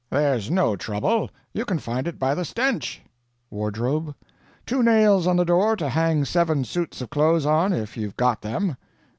[0.09, 3.03] "There's no trouble; you can find it by the stench."
[3.51, 4.15] "Wardrobe?"
[4.65, 8.41] "Two nails on the door to hang seven suits of clothes on if you've got
[8.41, 8.77] them."